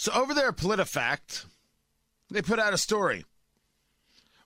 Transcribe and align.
So 0.00 0.12
over 0.12 0.32
there 0.32 0.48
at 0.48 0.56
PolitiFact, 0.56 1.44
they 2.30 2.40
put 2.40 2.58
out 2.58 2.72
a 2.72 2.78
story. 2.78 3.26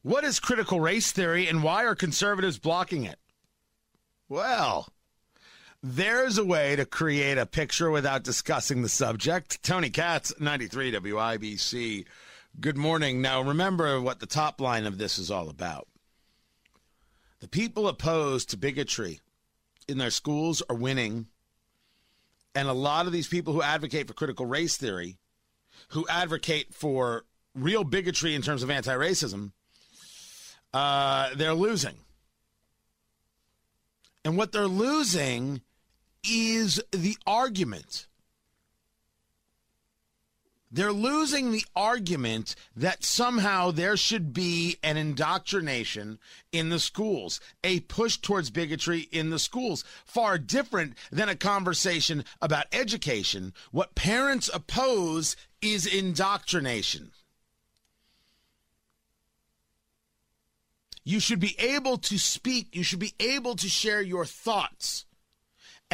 What 0.03 0.25
is 0.25 0.41
critical 0.41 0.81
race 0.81 1.13
theory 1.13 1.47
and 1.47 1.63
why 1.63 1.85
are 1.85 1.95
conservatives 1.95 2.59
blocking 2.59 3.05
it? 3.05 3.21
Well, 4.29 4.89
there's 5.81 6.39
a 6.39 6.45
way 6.45 6.75
to 6.75 6.85
create 6.85 7.39
a 7.39 7.47
picture 7.47 7.89
without 7.89 8.25
discussing 8.25 8.83
the 8.83 8.89
subject. 8.89 9.63
Tony 9.63 9.91
Katz, 9.91 10.35
93 10.41 10.91
WIBC. 10.91 12.05
Good 12.61 12.77
morning. 12.77 13.23
Now, 13.23 13.41
remember 13.41 14.01
what 14.01 14.19
the 14.19 14.27
top 14.27 14.61
line 14.61 14.87
of 14.87 14.99
this 14.99 15.21
is 15.21 15.31
all 15.31 15.49
about. 15.49 15.87
The 17.39 17.47
people 17.47 17.87
opposed 17.87 18.51
to 18.51 18.57
bigotry 18.57 19.21
in 19.87 19.99
their 19.99 20.11
schools 20.11 20.65
are 20.69 20.75
winning. 20.75 21.29
And 22.57 22.67
a 22.67 22.73
lot 22.73 23.07
of 23.07 23.13
these 23.13 23.29
people 23.29 23.53
who 23.53 23.63
advocate 23.63 24.09
for 24.09 24.15
critical 24.15 24.47
race 24.47 24.77
theory, 24.77 25.17
who 25.89 26.07
advocate 26.09 26.75
for 26.75 27.25
real 27.55 27.85
bigotry 27.85 28.35
in 28.35 28.43
terms 28.43 28.63
of 28.63 28.71
anti 28.71 28.95
racism, 28.95 29.53
uh, 30.73 31.31
they're 31.37 31.55
losing. 31.55 31.95
And 34.25 34.37
what 34.37 34.53
they're 34.53 34.67
losing 34.67 35.61
is 36.29 36.83
the 36.91 37.17
argument. 37.27 38.07
They're 40.75 40.93
losing 40.93 41.53
the 41.53 41.65
argument 41.77 42.57
that 42.75 43.05
somehow 43.05 43.71
there 43.71 43.97
should 43.97 44.33
be 44.33 44.77
an 44.83 44.97
indoctrination 44.97 46.19
in 46.51 46.69
the 46.69 46.81
schools, 46.81 47.39
a 47.63 47.79
push 47.81 48.17
towards 48.17 48.51
bigotry 48.51 49.03
in 49.13 49.31
the 49.31 49.39
schools, 49.39 49.85
far 50.05 50.37
different 50.37 50.95
than 51.13 51.29
a 51.29 51.37
conversation 51.37 52.25
about 52.43 52.67
education. 52.73 53.55
What 53.71 53.95
parents 53.95 54.51
oppose 54.53 55.37
is 55.63 55.87
indoctrination. 55.87 57.13
You 61.05 61.21
should 61.21 61.39
be 61.39 61.55
able 61.61 61.99
to 61.99 62.19
speak, 62.19 62.75
you 62.75 62.83
should 62.83 62.99
be 62.99 63.15
able 63.21 63.55
to 63.55 63.69
share 63.69 64.03
your 64.03 64.27
thoughts. 64.27 65.05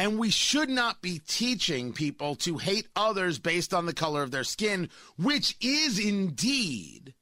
And 0.01 0.17
we 0.17 0.31
should 0.31 0.67
not 0.67 1.03
be 1.03 1.19
teaching 1.27 1.93
people 1.93 2.33
to 2.37 2.57
hate 2.57 2.87
others 2.95 3.37
based 3.37 3.71
on 3.71 3.85
the 3.85 3.93
color 3.93 4.23
of 4.23 4.31
their 4.31 4.43
skin, 4.43 4.89
which 5.15 5.55
is 5.61 5.99
indeed 5.99 7.13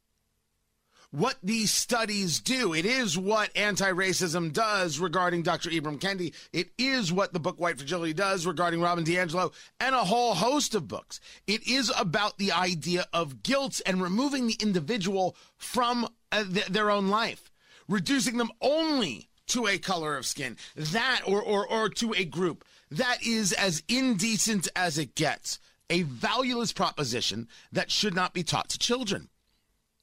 what 1.11 1.35
these 1.43 1.71
studies 1.71 2.39
do. 2.39 2.73
It 2.73 2.85
is 2.85 3.17
what 3.17 3.49
anti 3.53 3.91
racism 3.91 4.53
does 4.53 4.97
regarding 4.97 5.41
Dr. 5.41 5.69
Ibram 5.69 5.99
Kendi. 5.99 6.33
It 6.53 6.69
is 6.77 7.11
what 7.11 7.33
the 7.33 7.39
book 7.41 7.59
White 7.59 7.79
Fragility 7.79 8.13
does 8.13 8.47
regarding 8.47 8.79
Robin 8.79 9.03
DiAngelo 9.03 9.51
and 9.81 9.93
a 9.93 10.05
whole 10.05 10.33
host 10.33 10.73
of 10.73 10.87
books. 10.87 11.19
It 11.47 11.67
is 11.67 11.91
about 11.99 12.37
the 12.37 12.53
idea 12.53 13.07
of 13.11 13.43
guilt 13.43 13.81
and 13.85 14.01
removing 14.01 14.47
the 14.47 14.57
individual 14.61 15.35
from 15.57 16.07
uh, 16.31 16.45
th- 16.45 16.67
their 16.67 16.89
own 16.89 17.09
life, 17.09 17.51
reducing 17.89 18.37
them 18.37 18.51
only 18.61 19.28
to 19.49 19.67
a 19.67 19.77
color 19.77 20.17
of 20.17 20.25
skin, 20.25 20.57
that 20.75 21.21
or, 21.25 21.41
or, 21.41 21.67
or 21.67 21.89
to 21.89 22.13
a 22.13 22.25
group. 22.25 22.63
That 22.91 23.19
is 23.23 23.53
as 23.53 23.83
indecent 23.87 24.67
as 24.75 24.97
it 24.97 25.15
gets. 25.15 25.59
A 25.89 26.03
valueless 26.03 26.71
proposition 26.71 27.47
that 27.71 27.91
should 27.91 28.13
not 28.13 28.33
be 28.33 28.43
taught 28.43 28.69
to 28.69 28.79
children. 28.79 29.29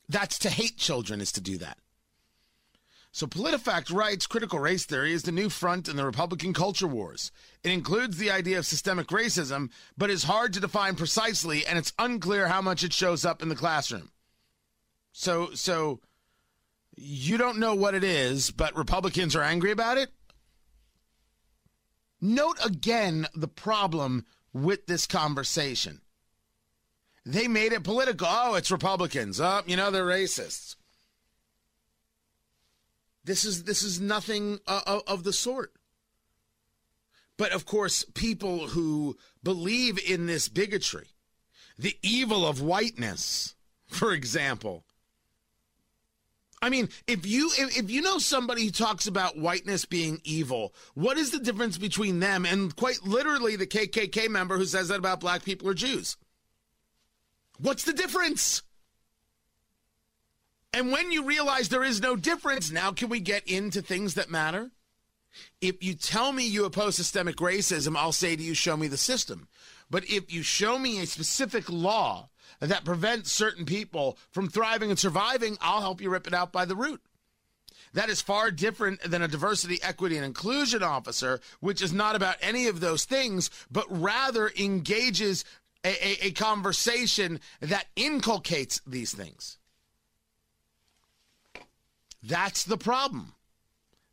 That's 0.09 0.39
to 0.41 0.51
hate 0.51 0.77
children, 0.77 1.21
is 1.21 1.33
to 1.33 1.41
do 1.41 1.59
that. 1.59 1.79
So 3.17 3.27
PolitiFact 3.27 3.91
writes 3.91 4.27
critical 4.27 4.59
race 4.59 4.85
theory 4.85 5.15
is 5.15 5.23
the 5.23 5.33
new 5.33 5.49
front 5.49 5.89
in 5.89 5.97
the 5.97 6.05
Republican 6.05 6.53
culture 6.53 6.87
wars. 6.87 7.33
It 7.65 7.71
includes 7.71 8.19
the 8.19 8.31
idea 8.31 8.59
of 8.59 8.67
systemic 8.67 9.07
racism, 9.07 9.71
but 9.97 10.11
is 10.11 10.25
hard 10.25 10.53
to 10.53 10.61
define 10.61 10.97
precisely, 10.97 11.65
and 11.65 11.79
it's 11.79 11.95
unclear 11.99 12.49
how 12.49 12.61
much 12.61 12.85
it 12.85 12.93
shows 12.93 13.25
up 13.25 13.43
in 13.43 13.49
the 13.49 13.57
classroom. 13.57 14.11
So, 15.13 15.49
so 15.55 16.01
you 16.97 17.37
don't 17.37 17.59
know 17.59 17.75
what 17.75 17.95
it 17.95 18.05
is, 18.05 18.51
but 18.51 18.77
Republicans 18.77 19.37
are 19.37 19.43
angry 19.43 19.71
about 19.71 19.99
it? 19.99 20.11
Note 22.21 22.59
again 22.65 23.27
the 23.35 23.49
problem 23.49 24.25
with 24.53 24.87
this 24.87 25.07
conversation. 25.07 26.01
They 27.27 27.49
made 27.49 27.73
it 27.73 27.85
political. 27.85 28.27
Oh, 28.31 28.55
it's 28.55 28.71
Republicans. 28.71 29.41
Oh, 29.41 29.63
you 29.67 29.77
know, 29.77 29.91
they're 29.91 30.07
racists. 30.07 30.77
This 33.25 33.45
is 33.45 33.65
this 33.65 33.83
is 33.83 34.01
nothing 34.01 34.61
uh, 34.67 35.01
of 35.07 35.25
the 35.25 35.33
sort. 35.33 35.73
But 37.37 37.53
of 37.53 37.67
course, 37.67 38.05
people 38.15 38.69
who 38.69 39.19
believe 39.43 39.99
in 39.99 40.27
this 40.27 40.49
bigotry, 40.49 41.09
the 41.77 41.97
evil 42.03 42.47
of 42.47 42.63
whiteness, 42.63 43.57
for 43.87 44.13
example, 44.13 44.85
I 46.67 46.69
mean, 46.69 46.89
if 47.07 47.25
you 47.25 47.49
if, 47.57 47.79
if 47.79 47.91
you 47.93 48.03
know 48.03 48.19
somebody 48.19 48.65
who 48.65 48.73
talks 48.73 49.07
about 49.07 49.39
whiteness 49.39 49.85
being 49.85 50.21
evil, 50.25 50.75
what 50.95 51.17
is 51.17 51.31
the 51.31 51.39
difference 51.39 51.79
between 51.79 52.19
them 52.19 52.45
and 52.45 52.75
quite 52.75 53.05
literally 53.05 53.55
the 53.55 53.69
KKK 53.69 54.29
member 54.29 54.59
who 54.59 54.65
says 54.65 54.89
that 54.89 54.99
about 54.99 55.21
black 55.21 55.45
people 55.45 55.69
or 55.69 55.75
Jews? 55.75 56.17
What's 57.61 57.85
the 57.85 57.93
difference? 57.93 58.63
And 60.73 60.91
when 60.91 61.13
you 61.13 61.23
realize 61.23 61.69
there 61.69 61.85
is 61.85 62.03
no 62.03 62.17
difference, 62.17 62.73
now 62.73 62.91
can 62.91 63.11
we 63.11 63.21
get 63.21 63.47
into 63.47 63.81
things 63.81 64.15
that 64.15 64.29
matter? 64.29 64.73
If 65.61 65.85
you 65.85 65.95
tell 65.95 66.33
me 66.33 66.49
you 66.49 66.65
oppose 66.65 66.97
systemic 66.97 67.37
racism, 67.37 67.97
I'll 67.97 68.11
say 68.11 68.35
to 68.35 68.43
you, 68.43 68.55
show 68.55 68.77
me 68.77 68.89
the 68.89 68.97
system. 68.97 69.47
But 69.89 70.05
if 70.11 70.33
you 70.33 70.43
show 70.43 70.81
me 70.81 71.01
a 71.01 71.07
specific 71.07 71.71
law 71.71 72.31
that 72.61 72.85
prevents 72.85 73.33
certain 73.33 73.65
people 73.65 74.19
from 74.31 74.49
thriving 74.49 74.91
and 74.91 74.99
surviving, 74.99 75.57
I'll 75.61 75.81
help 75.81 76.01
you 76.01 76.11
rip 76.11 76.27
it 76.27 76.35
out 76.35 76.53
by 76.53 76.65
the 76.65 76.77
root. 76.77 77.01
That 77.93 78.11
is 78.11 78.21
far 78.21 78.51
different 78.51 79.01
than 79.03 79.23
a 79.23 79.29
diversity, 79.29 79.79
equity, 79.83 80.17
and 80.17 80.25
inclusion 80.25 80.83
officer, 80.83 81.41
which 81.61 81.81
is 81.81 81.93
not 81.93 82.15
about 82.15 82.37
any 82.43 82.67
of 82.67 82.81
those 82.81 83.05
things, 83.05 83.49
but 83.71 83.87
rather 83.89 84.51
engages 84.59 85.45
a, 85.85 85.89
a, 85.89 86.27
a 86.27 86.31
conversation 86.33 87.41
that 87.61 87.87
inculcates 87.97 88.81
these 88.87 89.15
things. 89.15 89.59
That's 92.23 92.65
the 92.65 92.77
problem. 92.77 93.36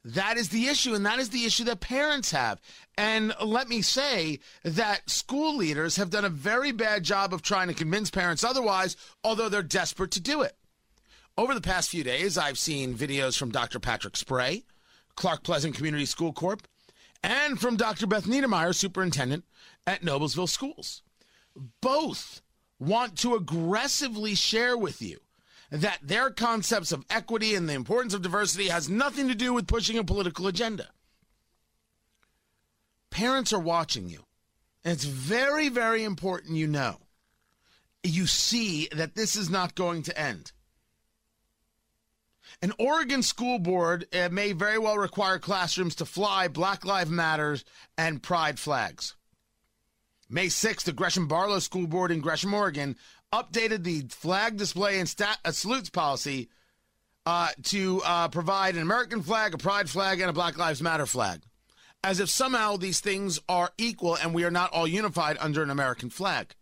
That 0.06 0.38
is 0.38 0.50
the 0.50 0.68
issue, 0.68 0.94
and 0.94 1.06
that 1.06 1.20
is 1.20 1.30
the 1.30 1.46
issue 1.46 1.64
that 1.66 1.80
parents 1.80 2.32
have. 2.32 2.60
And 2.98 3.34
let 3.42 3.70
me 3.70 3.82
say 3.82 4.40
that 4.64 5.10
school 5.10 5.56
leaders 5.56 5.96
have 5.96 6.10
done 6.10 6.26
a 6.26 6.30
very 6.30 6.74
bad 6.74 7.04
job 7.04 7.34
of 7.34 7.42
trying 7.42 7.70
to 7.70 7.74
convince 7.74 8.10
parents 8.10 8.44
otherwise, 8.44 8.98
although 9.24 9.48
they're 9.48 9.64
desperate 9.64 10.12
to 10.12 10.20
do 10.20 10.42
it. 10.42 10.58
Over 11.38 11.54
the 11.54 11.62
past 11.62 11.90
few 11.90 12.04
days, 12.04 12.38
I've 12.38 12.58
seen 12.58 12.96
videos 12.96 13.38
from 13.38 13.52
Dr. 13.52 13.80
Patrick 13.80 14.18
Spray, 14.18 14.66
Clark 15.16 15.44
Pleasant 15.44 15.74
Community 15.76 16.06
School 16.06 16.34
Corp, 16.34 16.68
and 17.24 17.60
from 17.60 17.78
Dr. 17.78 18.06
Beth 18.06 18.26
Niedermeyer, 18.26 18.76
superintendent 18.76 19.46
at 19.88 20.02
Noblesville 20.02 20.50
Schools. 20.50 21.02
Both 21.82 22.42
want 22.78 23.18
to 23.20 23.36
aggressively 23.36 24.36
share 24.36 24.78
with 24.78 25.02
you 25.02 25.20
that 25.74 25.98
their 26.04 26.30
concepts 26.30 26.92
of 26.92 27.04
equity 27.10 27.56
and 27.56 27.68
the 27.68 27.74
importance 27.74 28.14
of 28.14 28.22
diversity 28.22 28.68
has 28.68 28.90
nothing 28.90 29.28
to 29.28 29.34
do 29.34 29.54
with 29.54 29.68
pushing 29.68 29.98
a 29.98 30.04
political 30.04 30.46
agenda. 30.46 30.88
Parents 33.10 33.52
are 33.52 33.60
watching 33.60 34.08
you. 34.08 34.24
And 34.84 34.94
it's 34.94 35.04
very, 35.04 35.70
very 35.70 36.04
important 36.04 36.58
you 36.58 36.68
know. 36.68 36.98
You 38.04 38.28
see 38.28 38.88
that 38.92 39.16
this 39.16 39.36
is 39.36 39.50
not 39.50 39.74
going 39.74 40.04
to 40.04 40.20
end. 40.20 40.52
An 42.62 42.74
Oregon 42.78 43.24
school 43.24 43.58
board 43.58 44.06
may 44.30 44.52
very 44.52 44.78
well 44.78 44.98
require 44.98 45.40
classrooms 45.40 45.96
to 45.96 46.06
fly 46.06 46.50
Black 46.50 46.86
Lives 46.86 47.10
Matters 47.10 47.66
and 47.98 48.22
Pride 48.22 48.60
flags. 48.60 49.16
May 50.34 50.48
6th, 50.48 50.86
the 50.86 50.94
Gresham 50.94 51.28
Barlow 51.28 51.60
School 51.60 51.86
Board 51.86 52.10
in 52.10 52.20
Gresham, 52.20 52.56
Oregon, 52.56 52.96
updated 53.32 53.84
the 53.84 54.02
flag 54.10 54.58
display 54.58 54.98
and 54.98 55.08
stat, 55.08 55.38
uh, 55.46 55.52
salutes 55.52 55.92
policy 55.92 56.50
uh, 57.28 57.50
to 57.66 58.02
uh, 58.04 58.30
provide 58.30 58.76
an 58.76 58.82
American 58.82 59.22
flag, 59.22 59.54
a 59.54 59.60
pride 59.60 59.88
flag, 59.88 60.22
and 60.22 60.32
a 60.32 60.34
Black 60.34 60.58
Lives 60.58 60.82
Matter 60.82 61.06
flag. 61.06 61.44
As 62.04 62.20
if 62.20 62.32
somehow 62.32 62.78
these 62.78 63.00
things 63.00 63.40
are 63.48 63.74
equal 63.78 64.16
and 64.16 64.34
we 64.34 64.44
are 64.44 64.50
not 64.50 64.74
all 64.74 64.88
unified 64.88 65.38
under 65.40 65.62
an 65.62 65.70
American 65.70 66.10
flag. 66.10 66.56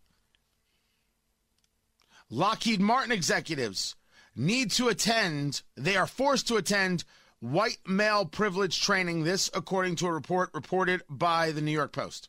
Lockheed 2.29 2.81
Martin 2.81 3.13
executives 3.13 3.95
need 4.35 4.71
to 4.71 4.89
attend, 4.89 5.61
they 5.77 5.95
are 5.95 6.07
forced 6.07 6.49
to 6.49 6.57
attend 6.57 7.05
white 7.39 7.79
male 7.87 8.25
privilege 8.25 8.81
training. 8.81 9.23
This, 9.23 9.49
according 9.53 9.95
to 9.95 10.07
a 10.07 10.11
report 10.11 10.49
reported 10.53 11.03
by 11.09 11.53
the 11.53 11.61
New 11.61 11.71
York 11.71 11.93
Post. 11.93 12.27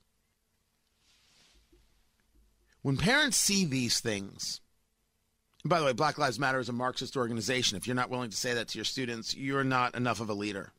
When 2.83 2.97
parents 2.97 3.37
see 3.37 3.65
these 3.65 4.01
things, 4.01 4.61
by 5.65 5.79
the 5.79 5.87
way, 5.87 5.93
Black 5.93 6.19
Lives 6.19 6.39
Matter 6.39 6.59
is 6.59 6.69
a 6.69 6.73
Marxist 6.73 7.17
organization. 7.17 7.77
If 7.77 7.87
you're 7.87 7.97
not 7.97 8.11
willing 8.11 8.31
to 8.31 8.37
say 8.37 8.55
that 8.55 8.69
to 8.69 8.79
your 8.79 8.85
students, 8.85 9.37
you're 9.37 9.65
not 9.65 9.95
enough 9.95 10.21
of 10.21 10.29
a 10.29 10.35
leader. 10.35 10.73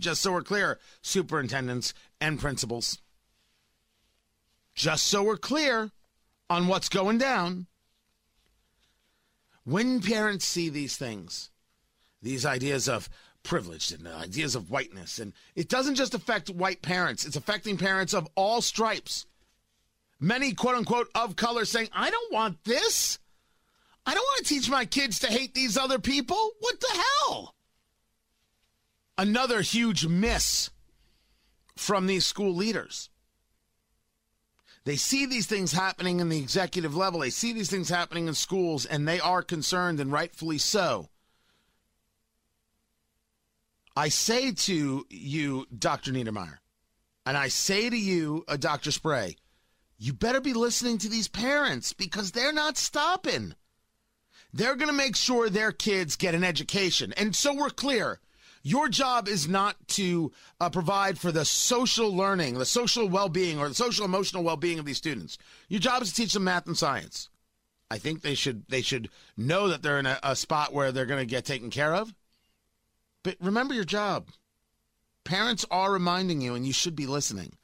Just 0.00 0.20
so 0.20 0.32
we're 0.32 0.42
clear, 0.42 0.80
superintendents 1.02 1.94
and 2.20 2.40
principals. 2.40 2.98
Just 4.74 5.06
so 5.06 5.22
we're 5.22 5.36
clear 5.36 5.92
on 6.50 6.66
what's 6.66 6.88
going 6.88 7.18
down, 7.18 7.68
When 9.64 10.02
parents 10.02 10.44
see 10.44 10.68
these 10.68 10.96
things, 10.96 11.50
these 12.20 12.44
ideas 12.44 12.88
of 12.88 13.08
privilege 13.42 13.92
and 13.92 14.06
ideas 14.06 14.54
of 14.54 14.70
whiteness, 14.70 15.18
and 15.18 15.32
it 15.54 15.68
doesn't 15.68 15.94
just 15.94 16.14
affect 16.14 16.50
white 16.50 16.82
parents, 16.82 17.24
it's 17.24 17.36
affecting 17.36 17.78
parents 17.78 18.12
of 18.12 18.28
all 18.34 18.60
stripes. 18.60 19.26
Many, 20.20 20.54
quote 20.54 20.76
unquote, 20.76 21.08
of 21.14 21.36
color 21.36 21.64
saying, 21.64 21.88
I 21.92 22.10
don't 22.10 22.32
want 22.32 22.62
this. 22.64 23.18
I 24.06 24.14
don't 24.14 24.22
want 24.22 24.46
to 24.46 24.54
teach 24.54 24.70
my 24.70 24.84
kids 24.84 25.18
to 25.20 25.26
hate 25.28 25.54
these 25.54 25.76
other 25.76 25.98
people. 25.98 26.50
What 26.60 26.80
the 26.80 27.02
hell? 27.26 27.54
Another 29.16 29.60
huge 29.60 30.06
miss 30.06 30.70
from 31.76 32.06
these 32.06 32.26
school 32.26 32.54
leaders. 32.54 33.10
They 34.84 34.96
see 34.96 35.24
these 35.24 35.46
things 35.46 35.72
happening 35.72 36.20
in 36.20 36.28
the 36.28 36.38
executive 36.38 36.94
level. 36.94 37.20
They 37.20 37.30
see 37.30 37.52
these 37.52 37.70
things 37.70 37.88
happening 37.88 38.28
in 38.28 38.34
schools, 38.34 38.84
and 38.84 39.08
they 39.08 39.18
are 39.18 39.42
concerned, 39.42 39.98
and 39.98 40.12
rightfully 40.12 40.58
so. 40.58 41.08
I 43.96 44.08
say 44.08 44.52
to 44.52 45.06
you, 45.08 45.66
Dr. 45.76 46.12
Niedermeyer, 46.12 46.58
and 47.24 47.36
I 47.36 47.48
say 47.48 47.88
to 47.88 47.96
you, 47.96 48.44
uh, 48.46 48.56
Dr. 48.56 48.90
Spray, 48.90 49.36
you 49.98 50.12
better 50.12 50.40
be 50.40 50.52
listening 50.52 50.98
to 50.98 51.08
these 51.08 51.28
parents 51.28 51.92
because 51.92 52.32
they're 52.32 52.52
not 52.52 52.76
stopping. 52.76 53.54
They're 54.52 54.76
going 54.76 54.88
to 54.88 54.94
make 54.94 55.16
sure 55.16 55.48
their 55.48 55.72
kids 55.72 56.16
get 56.16 56.34
an 56.34 56.44
education. 56.44 57.12
And 57.16 57.34
so 57.34 57.54
we're 57.54 57.70
clear. 57.70 58.20
Your 58.62 58.88
job 58.88 59.28
is 59.28 59.46
not 59.46 59.76
to 59.88 60.32
uh, 60.58 60.70
provide 60.70 61.18
for 61.18 61.30
the 61.30 61.44
social 61.44 62.14
learning, 62.14 62.54
the 62.54 62.64
social 62.64 63.08
well 63.08 63.28
being, 63.28 63.58
or 63.58 63.68
the 63.68 63.74
social 63.74 64.06
emotional 64.06 64.42
well 64.42 64.56
being 64.56 64.78
of 64.78 64.86
these 64.86 64.96
students. 64.96 65.36
Your 65.68 65.80
job 65.80 66.02
is 66.02 66.10
to 66.10 66.14
teach 66.14 66.32
them 66.32 66.44
math 66.44 66.66
and 66.66 66.76
science. 66.76 67.28
I 67.90 67.98
think 67.98 68.22
they 68.22 68.34
should 68.34 68.64
they 68.68 68.80
should 68.80 69.10
know 69.36 69.68
that 69.68 69.82
they're 69.82 69.98
in 69.98 70.06
a, 70.06 70.18
a 70.22 70.34
spot 70.34 70.72
where 70.72 70.92
they're 70.92 71.04
going 71.04 71.20
to 71.20 71.26
get 71.26 71.44
taken 71.44 71.68
care 71.68 71.94
of. 71.94 72.14
But 73.22 73.36
remember 73.40 73.74
your 73.74 73.84
job. 73.84 74.28
Parents 75.24 75.66
are 75.70 75.92
reminding 75.92 76.40
you, 76.40 76.54
and 76.54 76.66
you 76.66 76.72
should 76.72 76.96
be 76.96 77.06
listening. 77.06 77.56